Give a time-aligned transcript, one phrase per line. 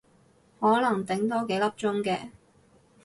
[0.59, 2.29] 可能頂多幾粒鐘嘅